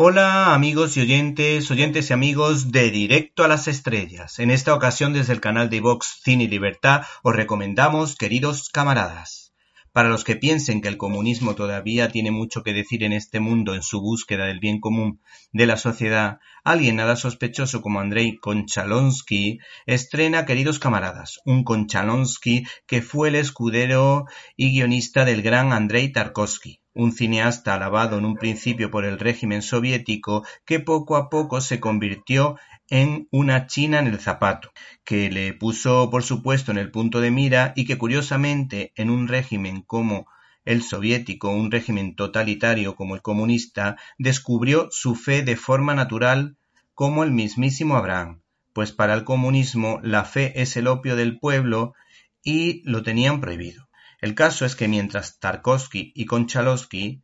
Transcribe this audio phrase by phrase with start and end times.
[0.00, 4.38] Hola amigos y oyentes, oyentes y amigos de Directo a las Estrellas.
[4.38, 9.52] En esta ocasión desde el canal de Vox Cine y Libertad os recomendamos, queridos camaradas,
[9.92, 13.74] para los que piensen que el comunismo todavía tiene mucho que decir en este mundo
[13.74, 15.20] en su búsqueda del bien común
[15.50, 23.02] de la sociedad, alguien nada sospechoso como Andrei Konchalonsky estrena Queridos camaradas, un Konchalonsky que
[23.02, 24.26] fue el escudero
[24.56, 29.62] y guionista del gran Andrei Tarkovsky un cineasta alabado en un principio por el régimen
[29.62, 32.58] soviético que poco a poco se convirtió
[32.90, 34.72] en una china en el zapato,
[35.04, 39.28] que le puso por supuesto en el punto de mira y que curiosamente en un
[39.28, 40.26] régimen como
[40.64, 46.56] el soviético, un régimen totalitario como el comunista, descubrió su fe de forma natural
[46.94, 51.94] como el mismísimo Abraham, pues para el comunismo la fe es el opio del pueblo
[52.42, 53.87] y lo tenían prohibido.
[54.20, 57.22] El caso es que mientras Tarkovsky y Konchalovsky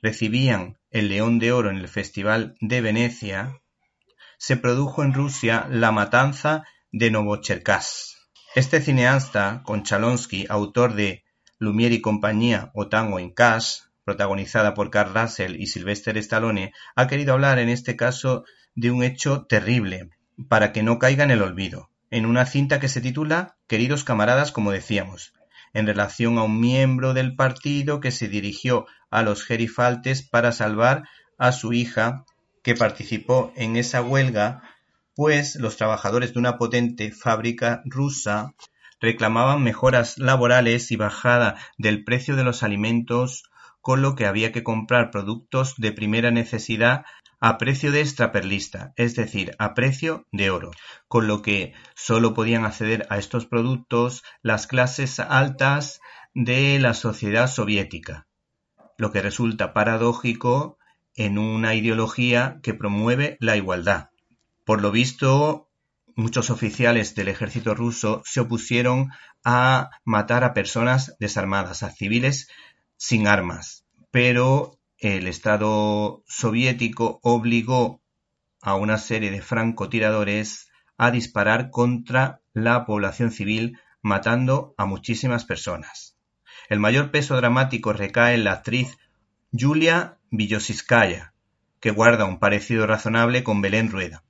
[0.00, 3.60] recibían el León de Oro en el Festival de Venecia,
[4.38, 8.16] se produjo en Rusia la matanza de Novocherkask.
[8.54, 11.24] Este cineasta, Konchalonsky, autor de
[11.58, 17.06] Lumière y compañía o Tango en Cash, protagonizada por Carl Russell y Sylvester Stallone, ha
[17.06, 18.44] querido hablar en este caso
[18.74, 20.08] de un hecho terrible,
[20.48, 24.52] para que no caiga en el olvido, en una cinta que se titula Queridos camaradas,
[24.52, 25.34] como decíamos,
[25.72, 31.04] en relación a un miembro del partido que se dirigió a los gerifaltes para salvar
[31.38, 32.24] a su hija
[32.62, 34.62] que participó en esa huelga,
[35.14, 38.54] pues los trabajadores de una potente fábrica rusa
[39.00, 43.44] reclamaban mejoras laborales y bajada del precio de los alimentos,
[43.80, 47.04] con lo que había que comprar productos de primera necesidad
[47.40, 50.70] a precio de extraperlista, es decir, a precio de oro,
[51.08, 56.00] con lo que sólo podían acceder a estos productos las clases altas
[56.34, 58.28] de la sociedad soviética,
[58.98, 60.78] lo que resulta paradójico
[61.14, 64.10] en una ideología que promueve la igualdad.
[64.64, 65.70] Por lo visto,
[66.14, 69.10] muchos oficiales del ejército ruso se opusieron
[69.44, 72.48] a matar a personas desarmadas, a civiles
[72.98, 78.02] sin armas, pero el Estado soviético obligó
[78.60, 80.68] a una serie de francotiradores
[80.98, 86.18] a disparar contra la población civil, matando a muchísimas personas.
[86.68, 88.98] El mayor peso dramático recae en la actriz
[89.50, 91.32] Yulia Villosiskaya,
[91.80, 94.22] que guarda un parecido razonable con Belén Rueda,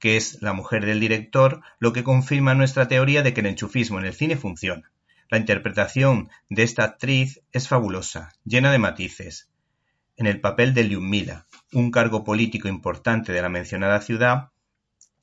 [0.00, 4.00] que es la mujer del director, lo que confirma nuestra teoría de que el enchufismo
[4.00, 4.90] en el cine funciona.
[5.28, 9.50] La interpretación de esta actriz es fabulosa, llena de matices,
[10.20, 14.50] en el papel de Liumila, un cargo político importante de la mencionada ciudad,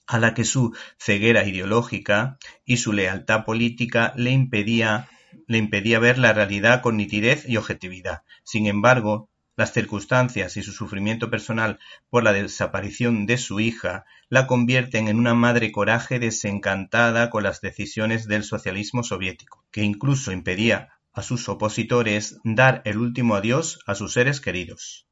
[0.08, 5.08] a la que su ceguera ideológica y su lealtad política le impedía,
[5.46, 8.24] le impedía ver la realidad con nitidez y objetividad.
[8.44, 11.78] Sin embargo, las circunstancias y su sufrimiento personal
[12.10, 17.62] por la desaparición de su hija la convierten en una madre coraje desencantada con las
[17.62, 23.96] decisiones del socialismo soviético, que incluso impedía a sus opositores dar el último adiós a
[23.96, 25.08] sus seres queridos.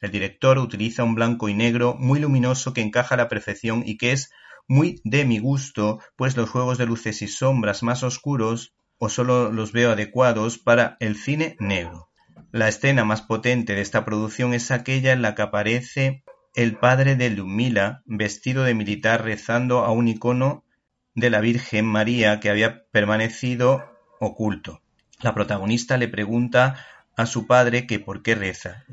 [0.00, 3.98] El director utiliza un blanco y negro muy luminoso que encaja a la perfección y
[3.98, 4.30] que es
[4.66, 9.52] muy de mi gusto, pues los juegos de luces y sombras más oscuros o solo
[9.52, 12.08] los veo adecuados para el cine negro.
[12.50, 16.24] La escena más potente de esta producción es aquella en la que aparece
[16.54, 20.64] el padre de Lumila vestido de militar rezando a un icono
[21.14, 23.84] de la Virgen María que había permanecido
[24.18, 24.80] oculto.
[25.22, 26.84] La protagonista le pregunta
[27.16, 28.84] a su padre que por qué reza.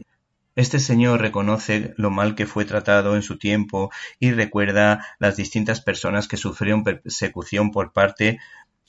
[0.56, 5.82] Este señor reconoce lo mal que fue tratado en su tiempo y recuerda las distintas
[5.82, 8.40] personas que sufrieron persecución por parte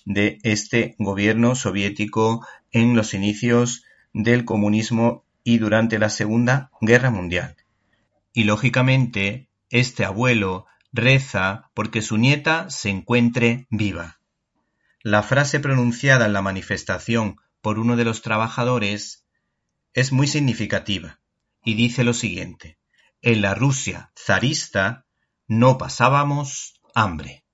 [0.05, 7.57] de este gobierno soviético en los inicios del comunismo y durante la Segunda Guerra Mundial.
[8.35, 14.20] Y lógicamente, este abuelo reza porque su nieta se encuentre viva.
[15.03, 19.27] La frase pronunciada en la manifestación por uno de los trabajadores
[19.95, 21.21] es muy significativa
[21.65, 22.79] y dice lo siguiente:
[23.23, 25.07] En la Rusia zarista
[25.47, 27.47] no pasábamos hambre.